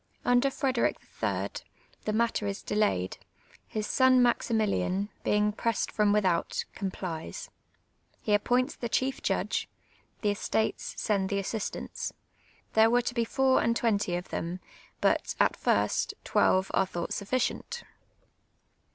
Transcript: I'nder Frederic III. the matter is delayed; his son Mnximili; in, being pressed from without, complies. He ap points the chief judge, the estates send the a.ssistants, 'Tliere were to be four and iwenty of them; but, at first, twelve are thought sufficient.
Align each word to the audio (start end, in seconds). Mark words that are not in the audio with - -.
I'nder 0.25 0.49
Frederic 0.49 0.95
III. 1.21 1.49
the 2.05 2.11
matter 2.11 2.47
is 2.47 2.63
delayed; 2.63 3.19
his 3.67 3.85
son 3.85 4.19
Mnximili; 4.19 4.79
in, 4.79 5.09
being 5.23 5.51
pressed 5.51 5.91
from 5.91 6.11
without, 6.11 6.65
complies. 6.73 7.51
He 8.19 8.33
ap 8.33 8.43
points 8.43 8.75
the 8.75 8.89
chief 8.89 9.21
judge, 9.21 9.69
the 10.21 10.31
estates 10.31 10.95
send 10.99 11.29
the 11.29 11.37
a.ssistants, 11.37 12.13
'Tliere 12.73 12.89
were 12.89 13.03
to 13.03 13.13
be 13.13 13.23
four 13.25 13.61
and 13.61 13.75
iwenty 13.75 14.17
of 14.17 14.29
them; 14.29 14.59
but, 15.01 15.35
at 15.39 15.55
first, 15.55 16.15
twelve 16.23 16.71
are 16.73 16.87
thought 16.87 17.13
sufficient. 17.13 17.83